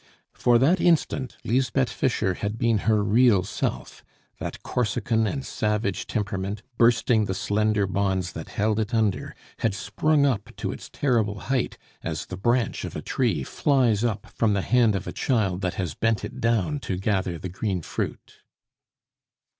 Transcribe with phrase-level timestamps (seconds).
[0.33, 4.03] For that instant, Lisbeth Fischer had been her real self;
[4.39, 10.25] that Corsican and savage temperament, bursting the slender bonds that held it under, had sprung
[10.25, 14.63] up to its terrible height, as the branch of a tree flies up from the
[14.63, 18.39] hand of a child that has bent it down to gather the green fruit.